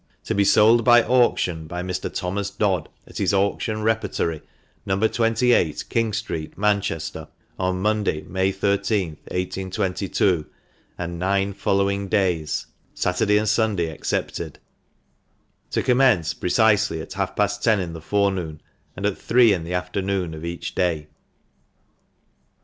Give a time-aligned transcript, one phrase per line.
[0.23, 2.11] "To be Sold by Auction, by Mr.
[2.11, 4.41] Thomas Dcdd, at his auction repertory,
[4.83, 7.27] No, 28, King street, Manchester,
[7.59, 10.47] on Monday, May 1 3th, 1822,
[10.97, 14.53] and nine following days, Saturday and Sunday except eel.
[15.69, 18.59] To commence precisely at half past ten in the forenoon,
[18.97, 21.09] and at three in the afternoon of each day.